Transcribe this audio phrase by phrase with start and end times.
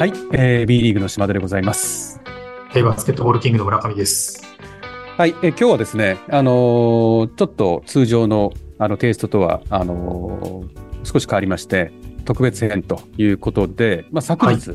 [0.00, 2.22] はい、えー、B リーグの島田でございます。
[2.24, 4.42] はい、バスケットボールキングの村上です。
[5.18, 11.92] はい、えー今日はですね、あのーちょっと通常のあのテイストとはあのー少し変わりまして、
[12.24, 14.70] 特別編ということで、まあ、昨日、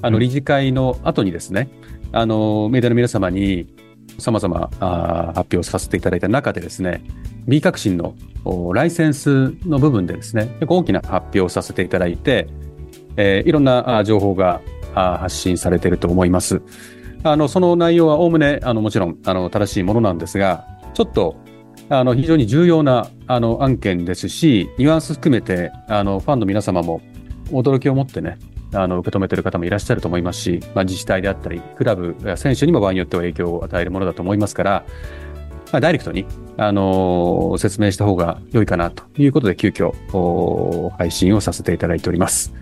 [0.00, 1.68] あの理事会の後にですね、
[2.12, 3.74] あのーメディアの皆様に
[4.16, 7.04] 様々あー発表させていただいた中でですね、
[7.46, 8.14] B 革新の
[8.46, 12.48] おライセンスの部分でですね、結構大きな発表をさせていただいて、
[13.16, 14.60] えーいろんな情報が
[14.94, 16.62] 発信されていると思います。
[17.22, 21.36] あの、その内容はおおむね、あの、もちろん、あの、正しいものなんですが、ちょっと、
[21.88, 27.02] あの、非常に重要な、あの、案件ですし、ニュアンス含めて、あの、ファンの皆様も
[27.50, 28.38] 驚きを持ってね、
[28.72, 34.84] あの、受け止めている方もいらっしゃると思いますし、まあ、自治体であったり、クラブ選手にも場合によっては影響を与えるものだと思いますから、
[35.72, 42.54] まあ、ダイレクトに、あの説明した方が良いかなということで、急遽、お配信をさせていただいております。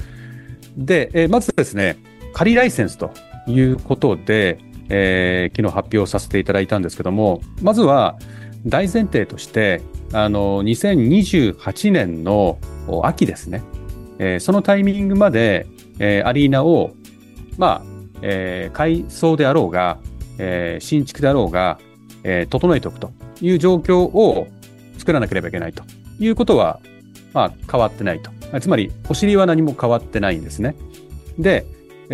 [0.79, 1.99] で、えーまずですね、
[2.33, 3.11] 仮ライセンスと
[3.47, 8.17] いうことで、えー昨日発表させていただいたんですけども、まずは
[8.65, 12.59] 大前提として、あの、2028年の
[13.03, 13.63] 秋ですね、
[14.19, 15.67] えーそのタイミングまで、
[15.99, 16.93] えーアリーナを、
[17.59, 17.87] まあ、
[18.23, 19.99] えー改装であろうが、
[20.39, 21.79] えー新築であろうが、
[22.23, 24.47] えー整えておくという状況を
[24.97, 25.83] 作らなければいけないと
[26.21, 26.79] いうことは、
[27.33, 28.38] まあ、変わってないと。
[28.61, 30.75] つまり、お尻は何も変わってないんですね。
[31.39, 31.67] で、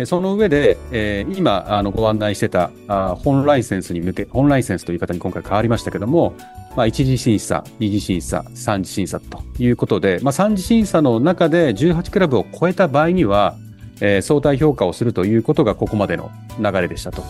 [0.05, 6.33] その上で、えー今あのご案内してたあ本ライセンスに向け、本ライセンスという言い方に今回変わりましたけども、
[6.75, 13.55] まあ、一次審査、二次審査、三次審査ということで、まあ、三次審査の中で18クラブを超えた場合には、
[14.01, 17.23] えー相対評価をするということがここまでの流れでしたと。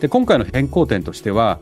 [0.00, 1.60] で、今回の変更点としては、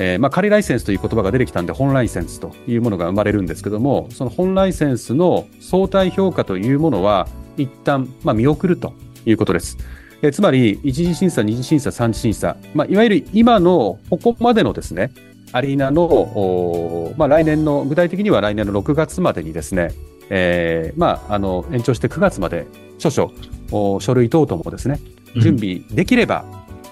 [0.00, 8.94] えーまあ、仮ライセンスという言葉が出てきたんで、本ライセンスというものが生まれるんですけども、その本ライセンスの相対評価というものは、一旦、まあ、見送ると
[9.26, 9.76] いうことです。
[10.22, 15.10] えーつまり、一次審査、二次審査、三次審査、まあ、いわゆる今のここまでのですね、
[15.50, 19.90] アリーナの、まあ、来年の、具体的には来年の6月までにですね、
[20.30, 22.66] えーまあ、あの、延長して9月まで、
[22.98, 23.32] 諸々、
[23.72, 25.00] お書類等々もですね、
[25.34, 26.44] 準備できれば、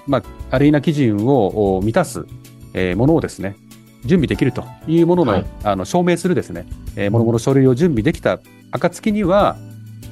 [0.08, 0.22] まあ、
[0.56, 2.26] アリーナ基準をお満たす、
[2.76, 3.56] えーものをですね、
[4.04, 8.38] 準備できるというものの、はいあの証明するですね、えー、ものもの書類を準備できた
[8.70, 9.56] 暁には、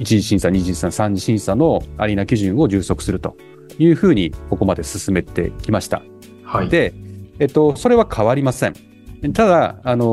[0.00, 3.36] 一次審査、二次審査、三次審査のアリーナ基準を充足すると
[3.78, 6.02] いうふうに、ここまで進めてきました。
[6.42, 6.68] はい。
[6.68, 6.92] で、
[7.38, 8.74] えっと、それは変わりません。
[9.32, 10.06] ただ、あの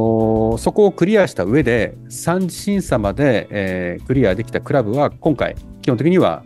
[0.54, 6.44] ーそこをクリアした上で、三次審査まで、えークリアできたクラブは、今回、基本的には、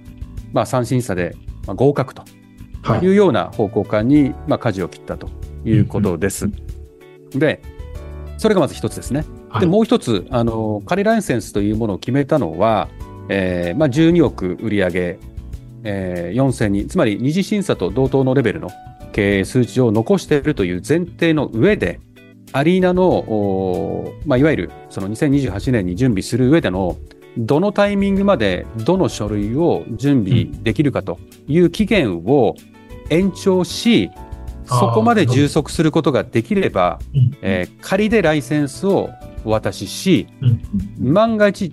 [0.54, 1.36] まあ、三審査で、
[1.68, 2.24] まあ、合格と
[2.82, 5.28] はいいうような方向感に、まあ、舵を切ったと
[5.66, 6.50] いうことです。
[7.32, 7.62] で、
[8.38, 9.20] それがまず一つですね。
[9.50, 12.90] はいで、もう一つ、あの、仮ライセンスというものを決めたのは、
[13.30, 15.18] えーまあ、12億売上、
[15.84, 18.70] えー4000人、つまり二次審査と同等のレベルの
[19.14, 22.02] 経営数値を残しているという前提の上で、
[22.52, 26.98] アリーナの、まあ、いわゆるその2028年に準備する上での、
[27.38, 32.56] どのタイミングまでどの書類を準備できるかという期限を
[33.10, 34.10] 延長し、
[34.66, 39.10] そこまで充足することができれば、うんえー仮でライセンスを
[39.44, 41.72] お渡しし、うん万が一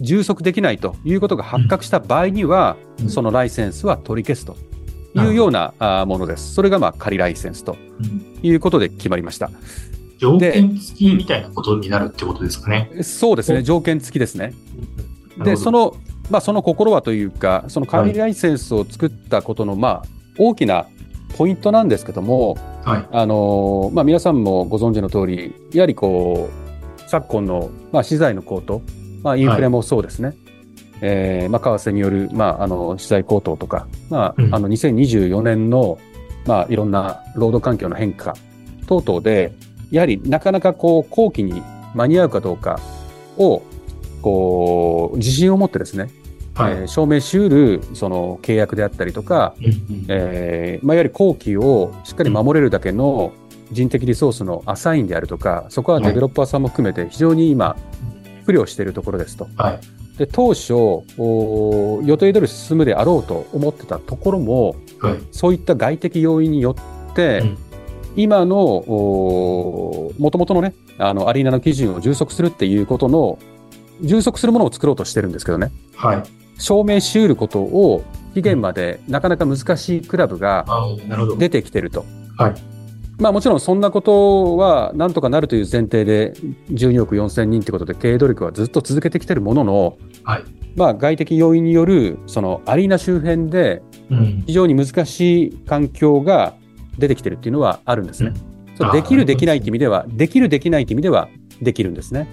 [0.00, 4.56] 充足できないということが発覚した場合には、うんそのライセンスは取り消すと
[5.20, 5.74] いうような
[6.06, 6.54] ものです。
[6.54, 9.50] それがまあ仮ライセンスとうんいうことで決まりました。
[10.22, 12.90] 条件付きみたいなことになるってことですかね。
[13.02, 14.54] そうですね、お条件付きですね。
[15.38, 15.96] で、その、
[16.30, 20.02] まあ、その心はというか、その仮ライセンスを作ったことの、まあ、
[20.38, 20.86] 大きな
[21.36, 23.08] ポイントなんですけども、はい。
[23.10, 28.82] あのーまあ、皆さんもご存知の通り、やはりこう、昨今の、まあ、資材の高騰、
[29.22, 30.34] まあ、インフレもそうですね。
[31.00, 35.98] えーまあ、為替による、まあ、あの、資材高騰とか、まあ、うんあの、2024年の、
[36.46, 38.34] まあ、いろんな労働環境の変化
[38.86, 39.52] 等々で、
[39.90, 41.62] やはりなかなかこう、後期に
[41.94, 42.80] 間に合うかどうか
[43.36, 43.62] を、
[44.22, 46.08] こう、自信を持ってですね、
[46.54, 46.72] はい。
[46.72, 49.54] えー証明しうる、その、契約であったりとか、
[50.08, 53.32] えーまあ、やはり後期をしっかり守れるだけの
[53.70, 57.76] 人的リソースのアサインであるとか、そこはデベロッパーさんも含めて非常に今、
[58.44, 59.48] 不慮しているところですと。
[59.56, 59.80] はい。
[60.18, 60.74] で、当初、
[61.18, 65.18] お予定通り進むであろうと思ってたところも、はい。
[65.30, 66.76] そういった外的要因によ
[67.10, 67.58] って、うん
[68.14, 73.38] 今の、お元々のね、あの、アリーナの基準を充足するっていうことの、
[74.02, 75.72] 充足するものを作ろうとしてるんですけどね。
[75.96, 76.22] はい。
[76.62, 78.04] 証明し得ることを
[78.34, 80.64] 期限までなかなか難しいクラブが。
[81.36, 82.06] 出てきてると。
[82.38, 82.54] はい。
[83.18, 86.32] まあもちろんそんなことはなんとかなるという前提で
[86.70, 90.44] 12億4千人ってことで経営努力はずっと続けてきてるものの、はい。
[90.76, 94.44] まあ外的要因によるそのアリーナ周辺でうん。
[94.46, 96.54] 非常に難しい環境が
[96.96, 98.32] 出てきてるっていうのはあるんですね。
[98.76, 101.28] そうあーできる、できないって意味では、できる、できないって意味では
[101.60, 102.28] できるんですね。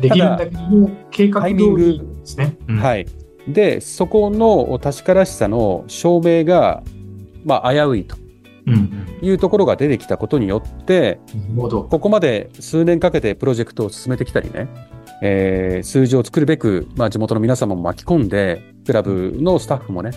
[0.00, 2.56] できるんだけども、計画通タイミングりですね。
[2.68, 3.06] うんはい。
[3.48, 6.82] で、そこの確からしさの証明が、
[7.44, 8.16] まあ、危ういと。
[9.22, 11.20] いうところが出てきたことによって。
[11.88, 14.68] ここまで数年かけてプロジェクトを進めてきたりね、
[15.22, 20.10] えー数字を作るべく、まあ、地元の皆様も巻き込んで、クラブのスタッフもね、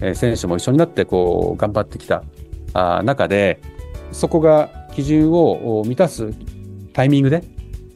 [0.00, 2.22] えー選手も一緒になってこう頑張ってきた
[2.74, 3.60] あー中で、
[4.12, 6.32] そこが基準をお満たす
[6.92, 7.42] タイミングで、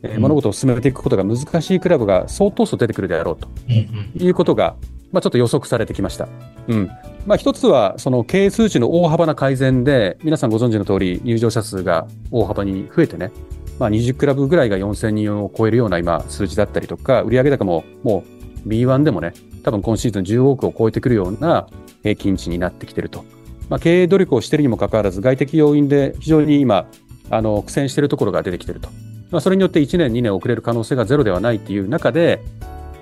[0.03, 3.49] えーうん物事を進めていくことが難しいクラブが相当数出てくるであろうと。
[3.69, 4.77] いうことが、
[5.13, 6.29] まあ、ちょっと予測されてきました。
[6.69, 6.91] うん。
[7.27, 13.31] まあ、一つは、その経営数値の大幅な改善で、皆さんご存知の通り、入場者数が大幅に増えてね、
[13.79, 18.25] まあ、20クラブぐらいが4000人を超えるような今、数字だったりとか、売上高もも
[18.65, 19.33] う B1 でもね、
[19.63, 21.67] 多分今シーズン10億を超えてくるような
[22.03, 23.25] 平均値になってきてると。
[23.69, 26.87] まあ、経営努力をしているにもかかわらず、外的要因で非常に今、
[27.31, 28.89] あの、苦戦しているところが出てきていると。
[29.31, 32.43] まあ、それによって1年、2年遅れる可能性がゼロではないっていう中で、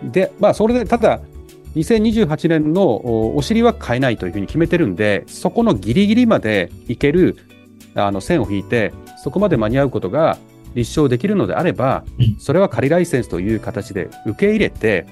[0.03, 1.21] で、まあ、それで、ただ、
[1.75, 7.37] 2028年のおお尻は変えないというふうに決めてるんで、そこのギリギリまでいける
[7.95, 8.93] あの線を引いて、
[9.23, 10.39] そこまで間に合うことが
[10.75, 15.07] 立証できるのであればうん、それは仮ライセンスという形で受け入れて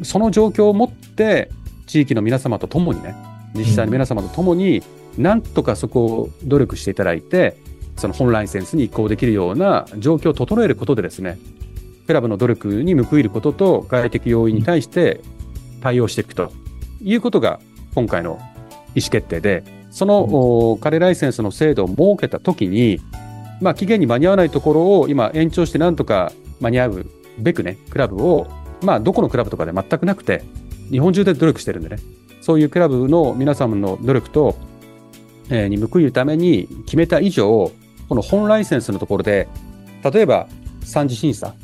[0.00, 1.50] う、その状況をもって、
[1.86, 3.14] 地域の皆様と共にね、
[3.54, 4.82] 実際の皆様と共に、
[5.18, 7.56] なんとかそこを努力していただいて、
[7.96, 11.38] その本ライセンスに移行できるような状況を整えることでですね、
[12.06, 15.20] クラブの努力に報いることと外的要因に対して
[15.80, 16.52] 対応していくと
[17.02, 17.60] いうことが
[17.94, 18.38] 今回の
[18.94, 23.00] 意思決定で、その、お仮ライセンスの制度を設けたときに、
[23.60, 27.06] まあ、期限に間に合わないところを今延長してなんとか間に合う
[27.38, 28.46] べくね、クラブを、
[28.82, 30.44] まあ、どこのクラブとかで全くなくて、
[30.90, 31.96] 日本中で努力してるんでね、
[32.40, 34.56] そういうクラブの皆様の努力と、
[35.48, 37.72] えーに報いるために決めた以上、
[38.08, 39.48] この本ライセンスのところで、
[40.10, 40.48] 例えば
[40.82, 41.54] 三次審査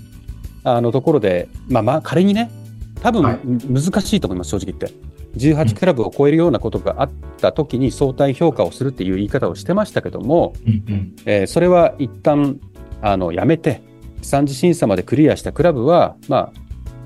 [0.64, 2.50] あのところで、まあまあ仮にね、
[3.02, 3.40] 多分はい。
[3.68, 5.12] 難しいと思います、正直言って。
[5.36, 7.10] 18クラブを超えるようなことがあっ
[7.40, 11.16] た時に相対評価をするっていう言い方をしてましたけども、うんうん。
[11.24, 12.60] えーそれは一旦
[13.00, 13.82] あのやめて、
[14.22, 16.52] 三次審査までクリアしたクラブは、まあ、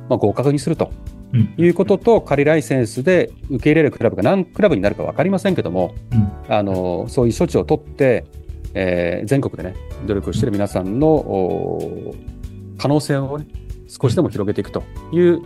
[0.09, 0.93] まあ、合格にすると。
[1.33, 1.55] うん。
[1.57, 6.55] いうことと、仮ライセンスで受け入れるクラブが何クラブになるか分かりませんけども、うん。
[6.55, 8.25] あのそういう処置を取って、
[8.79, 9.75] えー全国でね、
[10.07, 12.15] 努力をしている皆さんのお
[12.79, 13.47] 可能性をね、
[13.89, 14.83] 少しでも広げていくと
[15.13, 15.41] いう、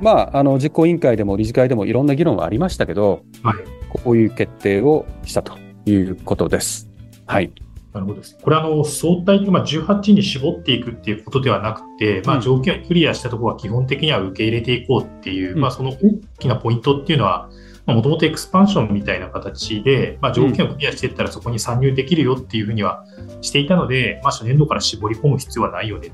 [0.00, 3.56] まあ、あの実行委員会でも理事会でもいろんな議論はありましたけど、はい。
[3.90, 6.90] こういう決定をしたということです。
[7.26, 7.52] はい。
[7.92, 8.38] なるほどです。
[8.42, 15.96] これあの、相対まあ、18に絞っていくっていうことではなくて、まあ、うん条件をクリアしたところは基本的には受け入れていこうっていう、うんまあ、その大
[16.38, 17.50] きなポイントっていうのは、
[17.86, 23.04] もともとエクスパンションみたいな形で、まあ、条件をクリアしていったらそこに参入できるよっていうふうには
[23.40, 26.12] していたので、まあ、初年度から絞り込む必要はないよね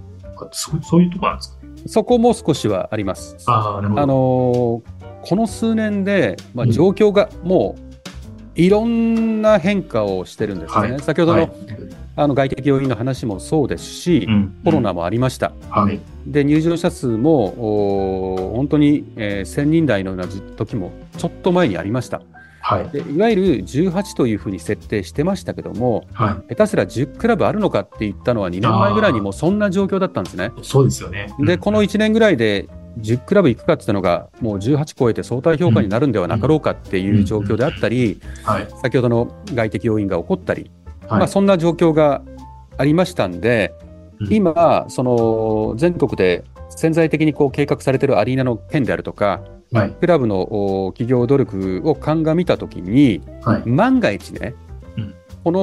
[0.53, 1.67] そうそういうところなんですか？
[1.67, 1.73] ね。
[1.87, 3.37] そこも少しはあります。
[3.47, 4.03] ああ、なるほど。
[4.03, 10.93] あのーこの数年で、まあ、うん状況がもういろんな変化をしてるんですね。
[10.93, 11.51] はい先ほどの,、はい
[12.19, 15.53] あの外的要因の話もそうですし、うんコロナもありました。
[15.71, 16.01] はい。
[16.27, 22.23] で入場者数も本当に、えー1000人台のような時もちょっと前にありました。
[22.61, 22.89] はい。
[22.91, 26.55] でいわゆる18というふうに設定してましたけども、はい。
[26.55, 30.51] 下手すら10クラブあるのかって言ったのは2年前ぐらいにもうそんな状況だったんですね。
[30.63, 31.33] そうですよね。
[31.39, 38.69] で、この1年ぐらいで10クラブ行くかって言ったのが、もう18超えて相対評価になるんではなかろうかっていう状況であったり、はい。
[38.83, 40.73] 先ほどの外的要因が起こったり、はい。
[41.11, 42.23] まあ、そんな状況が
[42.77, 43.75] ありましたんで、
[44.21, 49.91] うん今、その全国で潜在的にこう計画されているアリーナの件であるとか、はい。
[49.93, 53.63] クラブのお企業努力を鑑みたときに、はい。
[53.67, 54.55] 万が一ね、
[54.97, 55.61] うんこの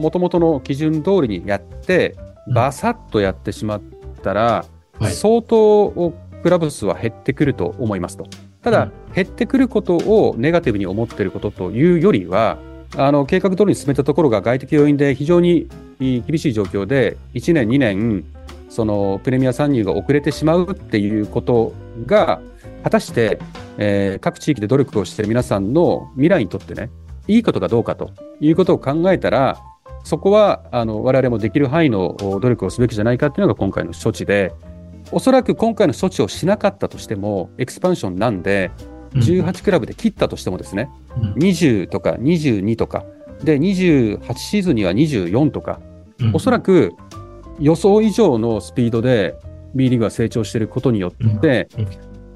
[0.00, 3.82] もともとの基準通りにやって、うんバサッとやってしまっ
[4.22, 4.66] たら、
[4.98, 8.26] はい相当クラブ数は減ってくると思いますと。
[8.62, 12.58] ただ、うん減ってくることをネガティブに思っていることというよりは、
[12.96, 18.24] あの計画通りに進めたところが外的要因で非常に厳しい状況で、1年、2年、
[18.68, 21.72] そのプレミア参入が遅れてしまうっていうこと
[22.06, 22.40] が、
[22.82, 23.38] 果たして、
[23.78, 26.90] えー各地域で努力をしている皆さんの未来にとってね、
[27.26, 28.10] いいことかどうかと
[28.40, 29.58] いうことを考えたら、
[30.04, 34.52] そこはあの我々もできる範囲の努力をすべきじゃないかっていうのが今回の処置で、
[35.10, 38.70] おそらく今回の措置をしなかったとしても、エクスパンションなんで、
[39.14, 41.32] 18クラブで切ったとしてもですね、うん。
[41.34, 43.04] 20とか22とか、
[43.42, 45.80] で、28シーズンには24とか、
[46.20, 46.30] うん。
[46.34, 46.92] おそらく
[47.60, 49.36] 予想以上のスピードで
[49.74, 51.68] B リーグが成長していることによって、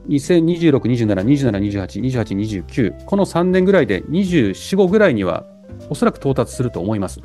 [0.08, 5.44] 2026、27、27、28、28、29、この3年ぐらいで24、5ぐらいには、
[5.90, 7.20] おそらく到達すると思います。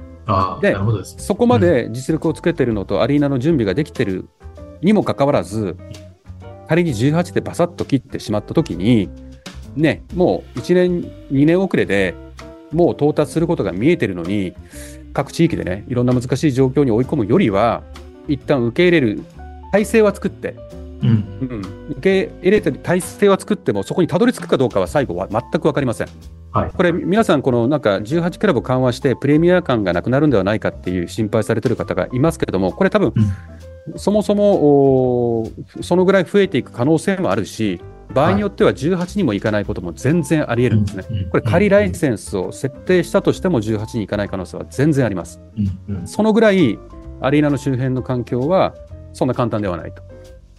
[0.62, 0.76] で。
[1.18, 4.28] そこまで実力をつけてるのと、アリーナの準備ができてる
[4.82, 5.78] にもかかわらず、
[6.68, 9.10] 仮に18でバサッと切ってしまったときに、
[9.76, 11.02] ね、もう1年、
[11.32, 12.16] 2年遅れで
[12.72, 14.54] もう到達することが見えてるのに、
[15.14, 17.84] 各地域でね、いろんな難しい状況に追い込むよりは、
[18.28, 19.22] 一旦受け入れる
[19.72, 20.56] 体制は作って、
[21.02, 21.10] うん。
[21.10, 21.12] う
[21.56, 21.62] ん、
[21.98, 26.08] 受け入れてる体制は作っても、そこにたどり着くかどうかは最後は全く分かりません。
[26.52, 26.72] はい。
[26.72, 33.14] これ、皆さん、このなんか18クラブ緩和して、プレミア感がなくなるんではないかっていう心配されてる方がいますけれども、これ、多分
[33.98, 37.82] そもそもおーそのぐらい増えていく可能性もあるし、
[38.14, 41.06] 場合によっては18にもいかないことも全然あり得るんですね。
[41.10, 45.42] うんこれ、仮ライセンスを設定したとしても18にいかない可能性は全然あります。
[46.06, 46.78] そのぐらい、
[47.22, 48.76] アリーナの周辺の環境は、
[49.14, 50.04] そんな簡単ではないと。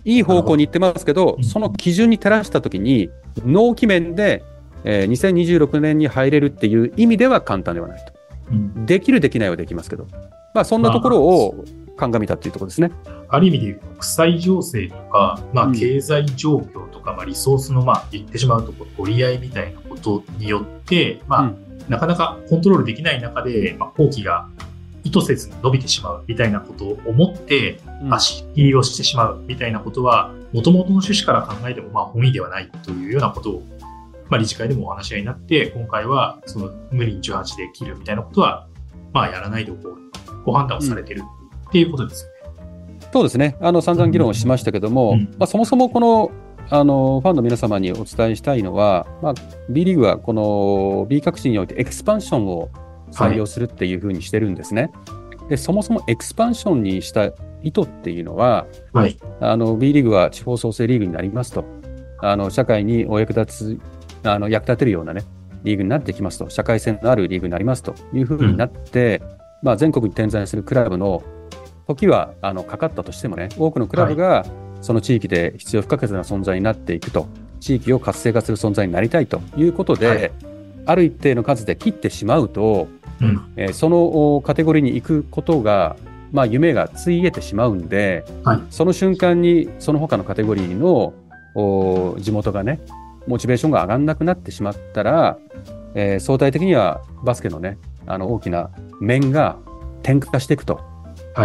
[0.05, 3.11] いい方向に行ってますけどう、んその基準に照らしたときに、
[3.45, 4.43] 納期面で、
[4.85, 8.13] えー2026年に入れるっていう意味では簡単ではないと。
[8.53, 10.07] うんできる、できないはできますけど、
[10.55, 11.65] まあ、そんなところを
[11.97, 12.91] 鑑みたっていうところですね。
[13.29, 15.75] ある意味で言うと国際情勢とか、まあ、うん。
[15.75, 21.57] 経済状況とか、まあ、リソースの、まあ、言ってしまうとこう取り合いみたいなことによって、まあうん。
[21.89, 24.49] なかなかコントロールできない中で、まあ、工期が
[25.03, 28.15] 意図せずに伸びてしまうみたいなことを思ってうん。
[28.15, 33.63] 足切りをしてしまうみたいなことは、もともとの趣旨から考えてもまあ本意ではないというようなことを、
[34.29, 38.69] まあ、理事会でもお話し合いになって、今回はその無理に18で切るみたいなことは、
[39.13, 41.23] まあ、やらないでおこう、ご判断をされてる
[41.75, 43.09] っていうことですよね。
[43.13, 43.57] そうですね。
[43.61, 46.31] あの、散々議論をしましたけども、うんまあ、そもそもこの、
[46.71, 49.35] あの、ファンの皆様にお伝えしたいのは、まあ、
[49.69, 52.71] B リーグはこの B 革新においてエクスパンションを
[53.11, 54.93] 採用するっていうふうにしてるんですね。
[55.49, 59.19] で、そもそもエクスパンションにした意図っていうのは、はい。
[59.41, 61.65] あの、B リーグは地方創生リーグになりますと、
[62.21, 63.79] あの、社会にお役立
[64.23, 65.25] つ、あの、役立てるようなね、
[65.65, 69.21] リーグになってきますと、社会性のあるリーグになりますというふうになって、
[69.65, 71.23] まあ、全国に点在するクラブの
[71.87, 74.47] 時は、あの、かかったとしてもね、多くのクラブが、
[74.81, 77.27] その地域で必要不可欠な存在になっていくと、
[77.61, 80.31] 地域を活性化する存在になりたいということで、はい。
[80.87, 82.89] ある一定の数で切ってしまうと、
[83.21, 83.53] うん。
[83.57, 85.97] えーそのおカテゴリーに行くことが、
[86.33, 88.61] まあ、夢がついえてしまうんで、はい。
[88.71, 91.15] その瞬間にその他のカテゴリーの
[91.55, 92.81] お地元がね、
[93.27, 95.39] モチベーションが上がんなくなってしまったら、
[95.95, 99.57] えー相対的にはバスケのね、あの大きな面が
[100.03, 100.75] 転化していくと。
[100.75, 100.83] は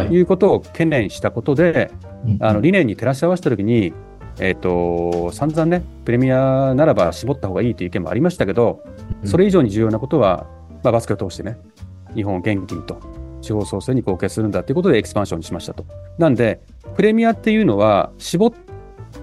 [0.03, 0.05] い。
[0.08, 1.91] いうことを懸念したことで、
[2.25, 3.93] うんあの理念に照らし合わせたときに、
[4.39, 8.84] えっ、と、散々ね、プレミアならば絞った方がいいという意見もありましたけど、
[9.25, 10.48] それ以上に重要なことは、
[10.84, 11.58] まあ、バスケを通してね、
[12.15, 13.00] 日本を元気にと、
[13.41, 15.86] 地方創生に貢献するんだということでエクスパンションにしましたと。
[16.17, 16.62] なんで、
[16.96, 18.53] プレミアっていうのは、絞っ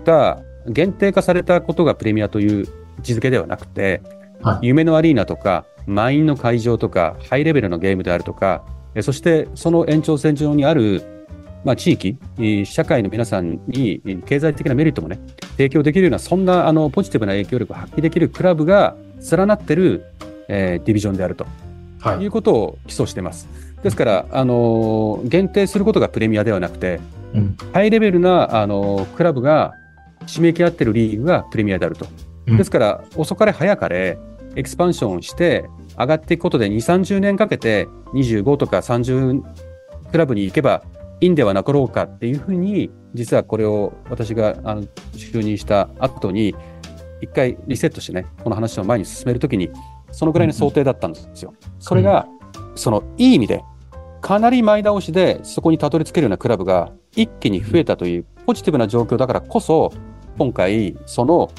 [0.04, 2.68] た、限定化されたことがプレミアという位
[3.00, 4.02] 置づけではなくて、
[4.42, 11.02] は夢のアリーナとか、満員の会場とか、ハイレベルのゲームであるとか、えそしてその延長線上にある、
[11.64, 15.18] まあ、地域、えー社会の皆さんにえー経済的なメリットもね、
[15.56, 18.96] 提供できるような、そんなあのポジティブな影響力を発揮できるクラブが
[19.30, 20.04] 連なってる、
[20.48, 21.46] えーディビジョンであると
[22.00, 23.48] はいいうことを基礎してます。
[23.82, 27.00] ですから、あのー限定することがプレミアではなくて、
[27.34, 29.72] うんハイレベルな、あのークラブが
[30.26, 32.06] 締めき合ってるリーグがプレミアであると。
[32.48, 34.18] うんですから、遅かれ早かれ、
[34.56, 39.42] エクスパンションして、上がっていくことで2、30年かけて25とか30
[40.10, 40.82] クラブに行けば
[41.20, 44.82] いいんではなかろうかっていうふうに、実はこれを私があの
[45.14, 46.54] 就任した後に、
[47.20, 49.70] 一回リセットしてね、この話を前に進めるときに、
[50.10, 51.54] そのぐらいの想定だったんですよ。
[51.78, 52.26] それが、
[52.74, 53.62] そのいい意味で、
[54.20, 59.92] かなり前倒しでそこにたどり着けるようなクラブが一気に増えたというポジティブな状況だからこそ、
[60.38, 61.50] 今回、その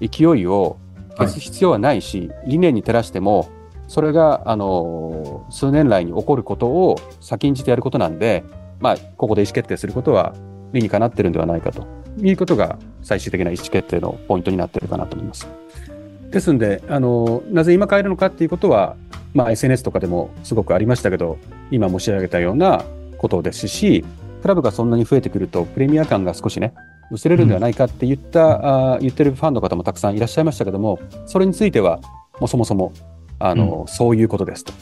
[0.00, 0.78] 勢いを
[1.16, 3.48] 消す必要はないし、理念に照らしても、
[3.88, 8.44] それが、あの、数年来に起こることを先んじてやることなんで、
[8.80, 10.34] まあ、ここで意思決定することは
[10.72, 11.86] 理にかなってるんではないかと
[12.18, 15.48] いうことが最終的な意思決定のポイントになってるかなと思います。
[16.30, 18.96] ですんで、あの、なぜ今変えるのかっていうことは、
[19.34, 21.38] まあ、SNS とかでもすごくありましたけど、
[21.70, 22.84] 今申し上げたような
[23.18, 24.04] ことですし、
[24.42, 26.74] クラブがそんなに増えてくると、プレミア感が少しね、
[27.10, 32.00] 薄れるんではないかって言った、あー言ってるファンの方もたくさんいらっしゃいましたけども、それについては、
[32.40, 32.92] もうそもそも、
[33.38, 34.72] あの、そういうことですと。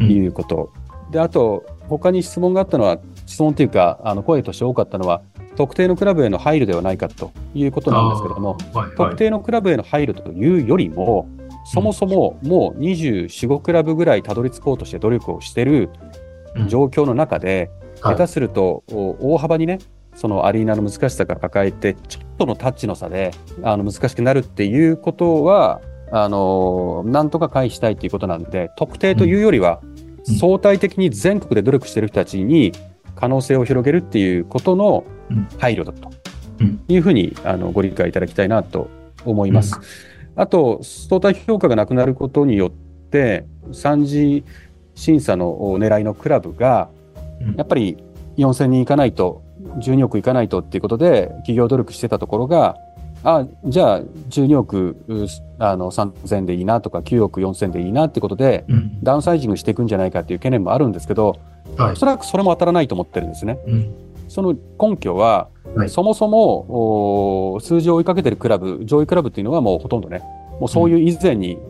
[0.00, 0.10] うん。
[0.10, 0.72] いうこと。
[1.10, 5.22] で、あと、他に質問があったのは、質問というか、あの声として多かったのは、
[5.56, 7.30] 特定のクラブへの配慮ではないかと。
[7.54, 8.96] いうことなんですけれども、はいはい。
[8.96, 11.28] 特定のクラブへの配慮というよりも、
[11.66, 15.90] そもそももう24、5クラブぐらいたどり着こうとして努力をしている
[16.56, 16.68] うん。
[16.68, 18.16] 状況の中で、はい。
[18.16, 19.78] 下手するとお大幅にね、
[20.14, 25.80] そのアリーナの難しさが抱えて、ちょっとのタッチの差で、あの、難しくなるっていうことは、
[26.10, 29.80] あの、なんとか回避したいということなんで、特定というよりは、
[30.40, 32.72] 相対的に全国で努力している人たちに
[33.14, 35.04] 可能性を広げるっていうことの
[35.58, 36.10] 配慮だと。
[36.88, 38.88] いうふうに、あの、ご理解いただきたいなと
[39.24, 39.78] 思います。
[40.36, 42.70] あと、相対評価がなくなることによっ
[43.10, 44.44] て、3次
[44.94, 46.88] 審査の狙いのクラブが、
[47.56, 47.96] やっぱり
[48.36, 49.42] 4000人いかないと、
[49.78, 52.76] 12億いかないとっていうことで、企業努力してたところが、
[53.24, 54.96] あじゃあ12億
[55.58, 61.38] あの3000でいいなとか9億4000でいいなってことで、うん、ダウンサイジングしていくんじゃないかっていう懸念もあるんですけど、
[61.78, 63.58] はい、おそらくそれも当たらないと思ってるんですね。
[63.66, 63.94] うん、
[64.28, 70.20] その根拠は、はい、そもそも数字を追いかけてるクラブ、上位クラブっていうのはもうほとんどね、
[70.60, 71.60] もうそういう以前に、うん、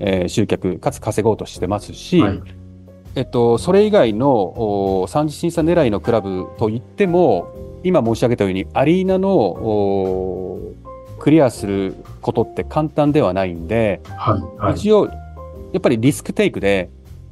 [0.00, 2.42] えー、集客、かつ稼ごうとしてますし、はい
[3.16, 7.52] えっと、それ以外の三次審査狙いのクラブといっても、
[7.84, 10.58] 今申し上げたように、アリーナの
[11.18, 16.90] クリアすることって簡単ではないんで、はいはい、一応、やっぱりリスクテイクで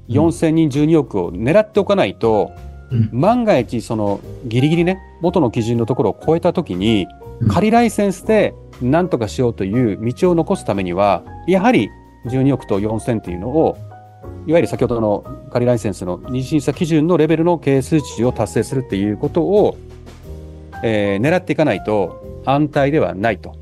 [0.09, 2.53] 4000人12億を狙っておかないと、
[2.91, 7.09] うん、万が一、そのギリギリね、元の基準のところを超えたときに、
[7.49, 11.91] 仮ライセンスで何とかしようという道を残すためには、やはり
[12.27, 13.77] 12億と4000っていうのを
[14.47, 19.77] いわゆる先ほどの仮ライセンスの二次審査基準のレベルの経営数値を達成するっていうことを、
[20.83, 23.55] えー、狙っていかないと安泰ではないと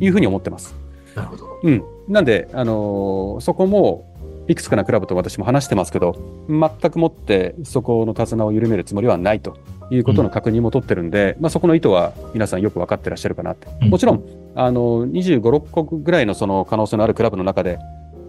[0.00, 0.74] いうふうに思ってます。
[1.14, 1.46] なるほど。
[1.62, 1.84] うん。
[2.08, 4.10] なんで、あのー、そこも、
[4.46, 6.16] いくつかなクラブと私も話してますけど、
[6.48, 9.56] 全くもってそこの手綱を緩めるつもりはないと
[9.90, 13.68] いうことの確認も取ってるんで、うん、まあ、そこの意図は皆さんよく分かってらっしゃるかなって。
[13.86, 17.78] もちろん、あの、25、6個ぐらいのその可能性のあるクラブの中で、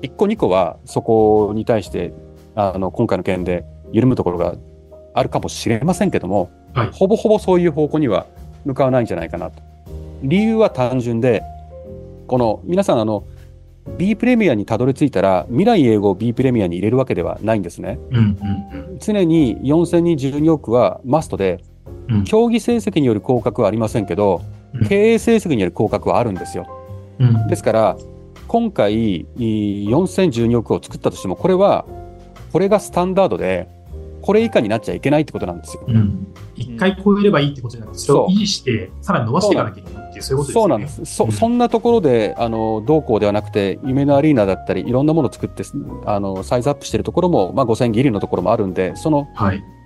[0.06, 2.14] 1個2個はそこに対して
[2.56, 4.56] あの今回の件で緩むところが
[5.14, 8.28] あるかもしれませんけども、はい、ほぼほぼそういう方向には
[8.66, 9.62] 向かわないんじゃないかなと。
[10.22, 11.44] 理由は単純で
[12.28, 13.26] この皆さんあの
[13.98, 18.00] B プレミアにたどり着いたら未来英語を B プレミアに入れるわけではないんですね。
[18.10, 21.64] うんうんうん、常に4000人12億はマストで、
[22.10, 24.42] うん、競技成績による降格はありませんけど、
[24.74, 26.68] うん、経営成績による降格はあるんですよ。
[27.20, 27.98] うん、ですから
[28.48, 31.86] 今回、4012億を作ったとしても、これは、
[32.52, 33.68] これがスタンダードで、
[34.22, 35.84] これ以下になっちゃいけないってことなんですよ。
[36.56, 40.62] 一、うん、回超えればいいってことじゃなくて、それを維持して、さらに伸ばしていかなきゃいけないっていう、そういうことですね。
[40.62, 41.06] そうなんです。
[41.06, 45.64] そ,、そんなところで、あの、どうこうではなくて、夢のアリーナだったり、いろんなものを作って、
[46.06, 49.28] あの、サイズアップしてるところも、まあ、5000ギリのところもあるんで、その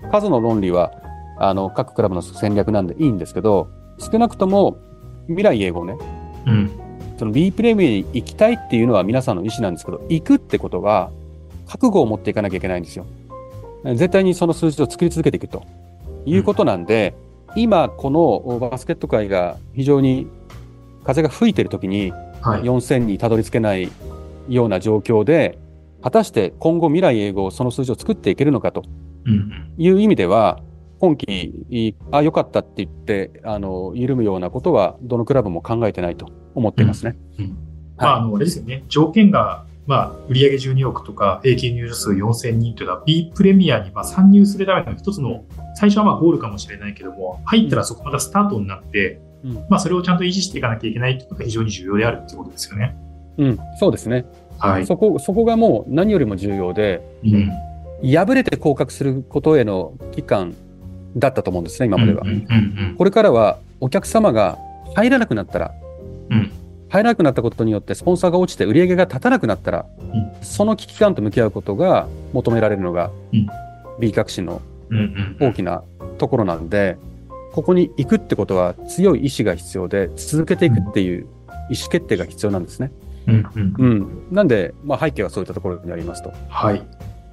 [0.10, 0.94] 数の論理は、
[1.38, 3.68] あの、各クラブの戦略なんでいいんですけど、
[3.98, 4.78] 少なくとも、
[5.28, 5.98] 未来英語ね、
[6.48, 6.72] うん、
[7.20, 11.12] その B プレミアに行きたいっていうのは皆さんの意思なんですけど、行くってことは、
[11.68, 13.06] 覚悟を持っていかなきゃいけないんですよ。
[13.84, 15.64] 絶対にその数字を作り続けていくと
[16.26, 17.14] いうことなんで、
[17.56, 20.28] うん、今このバスケット界が非常に
[21.04, 23.92] 風が吹いてる時に4000にたどり着けない
[24.48, 25.58] ような状況で、
[26.02, 28.84] 果たして今後未来英語その数字を作っていけるのかと
[29.78, 30.62] いう意味では、
[31.00, 37.16] 今季、あ、良かったって言って、あの、緩むようなことは、どのクラブも考えてないと思っていますね。
[37.38, 37.58] うんうん、
[37.98, 38.84] まあ、あの、あれですよね。
[38.90, 52.96] 条件が、まあ、売上12億とか、平均入場数4000人というのは、B プレミアにまあ参入するための一つの、最初はまあゴールかもしれないけども、入ったらそこまたスタートになって、うん、まあ、それをちゃんと維持していかなきゃいけないということが非常に重要であるっていうことですよね。
[53.38, 54.26] うん、そうですね。
[54.58, 54.86] はい。
[54.86, 57.50] そこ、そこがもう何よりも重要で、うん、
[58.12, 60.54] 破れて降格することへの期間
[61.16, 62.24] だったと思うんですね、今までは。
[62.98, 64.58] これからはお客様が
[64.96, 65.74] 入らなくなったら、
[66.30, 66.52] うん、
[66.90, 73.48] 入らなくなったことによってスポンサーが落ちて売り上げが立たなくなったら、うん、その危機感と向き合うことが求められるのが、うん、
[74.00, 74.62] B 革新の
[75.40, 75.84] 大きな
[76.18, 76.98] ところなんで、
[77.52, 81.28] ここに行くってことは強い意志が必要で、続けていくっていう
[81.70, 82.92] 意思決定が必要なんですね。
[83.28, 86.32] うん、うん、なんで、まあ、背景はそういったところになりますと。
[86.50, 86.82] はい。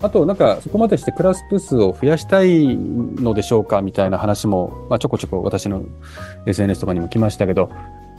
[0.01, 5.85] あと、なんか、そこまでしてクラスプ数を増やしたいのでしょうかみたいな話も、まあ、ちょこちょこ私の
[6.47, 7.71] SNS とかにも来ましたけど、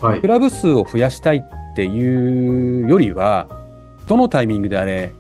[0.02, 3.48] はい、クラブ数を増やしたいっていうよりは、
[4.08, 5.14] どのタイミングであれ、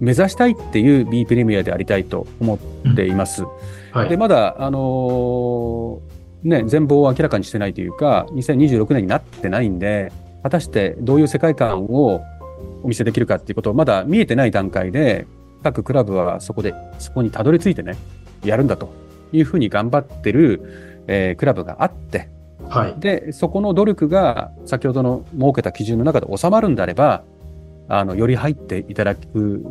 [0.00, 2.58] 目指したいっていう B プレミアでありたいと思
[2.90, 3.44] っています。
[3.44, 3.48] うん
[3.92, 12.22] はい、で、まだ、あのー、ね、全貌を明らかにしてないというか、2026年になってないんで、果たしてどういう世界観を
[12.82, 15.26] お見せできるかっていうことをまだ見えてない段階で、
[15.62, 17.96] 各クラブはそこで、そこにたどり着いてね、
[18.44, 18.92] やるんだと
[19.32, 22.28] いうふうに頑張ってる、えー、クラブがあって、
[22.68, 27.24] はい、で、そこの努力が先ほどの設けた基準の中で収まるんであれば、
[27.88, 29.64] あの、より入っていただく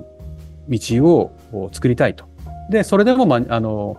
[0.68, 1.32] 道を
[1.72, 2.26] 作りたいと。
[2.70, 3.98] で、それでも、ま、あの、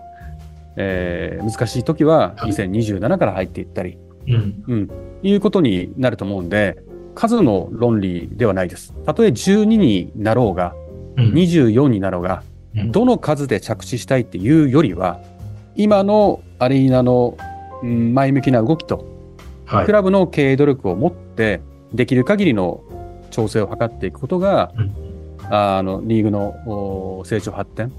[0.77, 4.65] えー難しい時は2027から入っていったり、うん。
[4.67, 4.91] うん、
[5.23, 6.79] いうことになると思うんで、
[7.15, 8.95] 数の論理ではないです。
[9.05, 10.88] たとえ12になろうが、うん。
[11.23, 12.43] 24になろうが、
[12.77, 12.93] うん。
[12.93, 15.21] どの数で着地したいっていうよりは、
[15.77, 17.37] 今のアリーナの
[17.83, 19.05] うん前向きな動きと、
[19.67, 19.87] はい。
[19.87, 19.93] ク。
[19.93, 21.61] ラブの経営努力を持って、
[21.93, 22.83] できる限りの
[23.31, 25.09] 調整を図っていくことが、うん。
[25.51, 27.93] あのリーグのお成長発展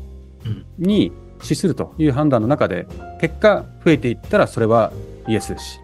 [0.45, 0.65] うん。
[0.77, 2.87] に資するという判断の中で、
[3.21, 4.91] 結果増えていったらそれは
[5.27, 5.79] イエスですし、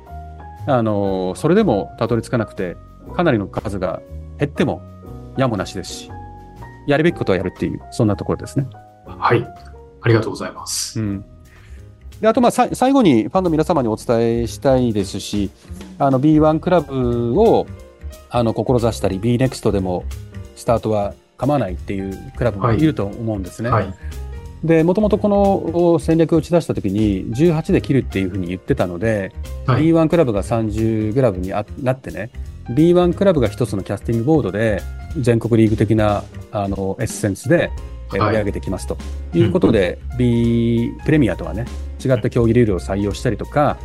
[0.67, 2.75] あのそれでもたどり着かなくて、
[3.15, 4.01] かなりの数が
[4.39, 4.81] 減っても
[5.37, 6.11] やもなしですし、
[6.87, 8.67] やるべきことはやるっていう、そんなところですね。
[9.05, 9.45] はい。
[10.01, 10.99] ありがとうございます。
[10.99, 11.25] うん
[12.21, 15.51] であと、まあ、さ最後にファンの皆様にお伝えしたいですし、
[15.99, 17.67] あの B1 クラブを
[18.29, 20.05] あの志したり、BNEXT でも
[20.55, 23.69] スタートは構わないっていうクラブもいると思うんですね。
[23.69, 23.93] はい。
[24.63, 29.33] で、もともとこの戦略を打ち出したときに、18で切るっていうふうに言ってたので、
[29.67, 29.83] はい。
[29.83, 32.31] B1 クラブが30クラブにあなってね、
[32.69, 34.81] B1 クラブが一つのキャスティングボードで、
[35.17, 37.71] 全国リーグ的なあのエッセンスで
[38.09, 38.97] 盛り上げてきますと
[39.33, 41.65] いうことで、B プレミアとはね、
[42.03, 43.77] 違った競技ルールを採用したりとか、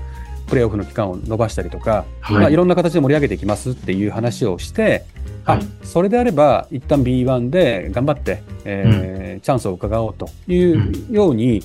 [0.47, 5.05] プレーオフの期間を延ばしたりとか、はいまあ、いろんな形で盛り上げていきますっていう話をして、
[5.47, 5.63] あはい。
[5.85, 11.63] それであれば、一旦 B1 で頑張って、えーチャンスを伺おうというように、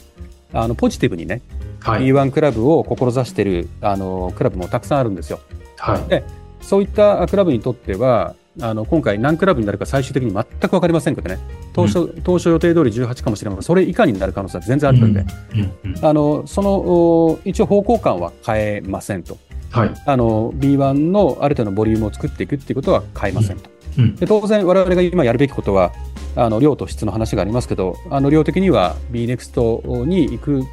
[0.54, 1.42] あのポジティブにね、
[1.82, 2.04] はい。
[2.04, 5.40] B1 クラブを志しているあのクラブもたくさんあるんですよ。
[5.78, 6.24] はい。
[6.62, 11.40] そういったクラブにとっては、あの今回何クラブになるか最終的に全く分かりませんけどね、
[11.74, 15.92] 当初,、当初予定通り18かもしれませんそれ以下になる可能性は全然あるんで、うん。
[15.92, 16.06] うん。
[16.06, 19.38] あのそのお一応方向感は変えませんと。
[19.72, 19.94] はい。
[20.06, 23.70] あの B1 のある程度のボリュームを作っていくっていうことは変えませんと。
[23.98, 24.16] うん。
[24.16, 25.92] で当然、我々が今やるべきことは、
[26.38, 30.64] あの量と質の話がありますけど、あの量的には BNEXT に行く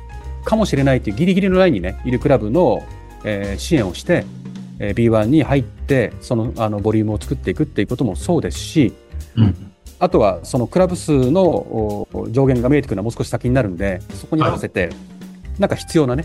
[0.45, 2.83] かもしれないというギリギリのラインに、ね、いるクラブの、
[3.25, 4.25] えー支援をして、
[4.83, 8.92] えー B1 に入って、そのあのボリュームを作っていくっていうこともそうですし、
[9.37, 9.73] うん。
[10.01, 14.90] あとはそのクラブ数のお上限が見えてくるのはもう少し先になるんで、そこに合わせて、
[15.61, 16.25] なんか必要なね、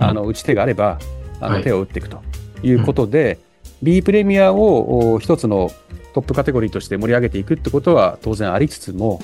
[0.00, 0.98] あの打ち手があれば、
[1.40, 1.58] あはい。
[1.58, 2.20] の手を打っていくと
[2.64, 3.38] いうことで、
[3.82, 5.70] B プレミアをお一つの
[6.14, 9.20] トップカテゴリーとして盛り上げていくってことは当然ありつつも、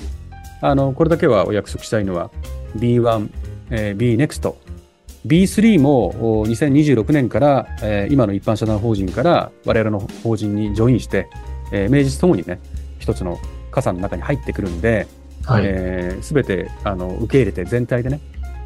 [0.61, 2.31] あのこれだけはお約束したいのは、
[2.77, 3.29] B1、
[3.71, 4.57] えー B ネクスト、
[5.25, 11.29] B3 もお2026年から、えー今の一般社団法人から我々の法人にジョインして、
[11.71, 12.59] えー名実ともにね、
[12.99, 13.39] 一つの
[13.71, 15.07] 傘の中に入ってくるんで、
[15.45, 15.63] はい。
[15.65, 18.19] えー、全てあの受け入れて全体でね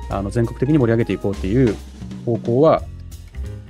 [0.09, 1.75] あの全国的に盛り上げていこうっていう
[2.25, 2.83] 方向は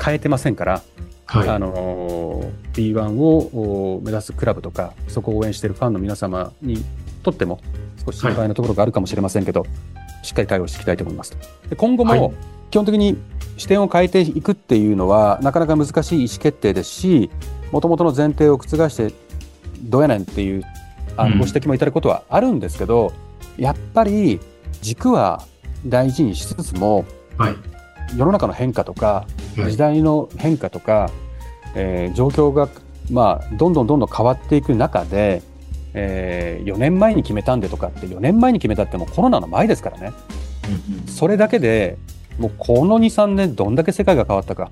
[0.04, 0.82] 変えてませんから、
[1.26, 1.50] はい。
[1.50, 6.84] あのー B1 をお目指すクラブとかそこを応援しているファンの皆様に
[7.24, 7.62] とっても
[8.06, 9.66] 少し心配なところがあるかもしれませんけど、
[10.24, 11.38] しっかり対応していきたいと思いますと
[11.70, 12.34] で今後はいも
[12.72, 13.18] 基本的に
[13.58, 17.30] 視点を変えていくっていうのはなかなか難しい意思決定ですし
[17.72, 19.14] もともとの前提を覆して
[19.84, 20.64] どうやねんっていう
[21.18, 21.32] あうん。
[21.32, 23.14] のご指摘もいただくことはあるんですけど、
[23.58, 24.40] やっぱり
[24.82, 25.44] 軸は
[25.86, 27.06] 大事にしつつも
[27.38, 27.56] はい。
[28.18, 29.26] 世の中の変化とか
[29.58, 29.72] はい。
[29.72, 31.10] 時代の変化とか、
[31.76, 32.68] えー状況が、
[33.12, 35.42] まあ、どんどんどんどん変わっていく中で、
[35.94, 40.12] え4年前に決めたんでとかって4年前に決めたってもうコロナの前ですからね。
[41.06, 41.08] うん。
[41.08, 41.98] それだけで
[42.40, 44.72] もうこの23年どんだけ世界が変わったか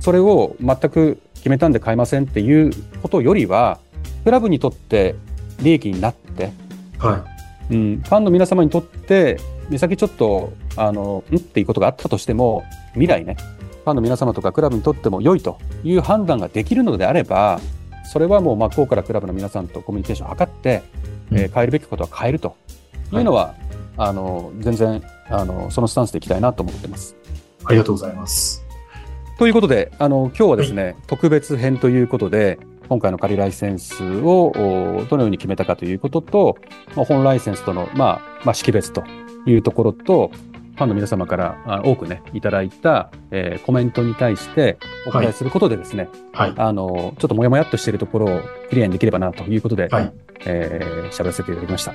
[0.00, 3.78] それを全く決めたんで買いませんっていうことよりは
[4.24, 5.14] クラブにとって
[5.62, 6.52] 利益になって、
[7.00, 7.08] うん。
[7.08, 7.24] は
[7.70, 13.36] うん、ファンの皆様にとって目先ちょっとあのんっていうことがあったとしても未来ね
[13.84, 17.60] ファンの皆様とかクラブにとっても良いという判断ができるのであれば
[18.10, 20.82] それはもう真っ向からクラブの皆さんとコミュニケーションを図って、
[21.30, 22.56] えー変えるべきことは変えると
[23.12, 23.54] いうのは、
[23.98, 27.16] あの全然あのそのスタンスでいきたいなと思ってます。
[27.62, 27.64] い。
[27.66, 28.64] ありがとうございます。
[29.38, 32.58] ということで、あの今日はですね、特別編ということで、
[32.88, 36.56] 今回の仮ライセンスをおどのように決めたかということと、
[36.96, 39.04] まあ、本ライセンスとの、まあ、まあ、識別と
[39.46, 40.30] いうところと、
[40.74, 46.54] ファンの皆様からあ多くね、いただいた、えーコメントに対してお答えすることでですね、はい。
[46.56, 50.12] あの、ちょっともやもやっとしているところをクリアにできればなということで、はい。
[50.46, 51.94] えー喋らせていただきました。